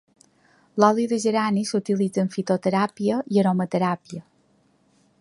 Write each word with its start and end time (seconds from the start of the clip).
L'oli 0.83 1.05
de 1.11 1.19
gerani 1.25 1.65
s'utilitza 1.71 2.23
en 2.25 2.33
fitoteràpia 2.39 3.23
i 3.37 3.43
aromateràpia. 3.45 4.29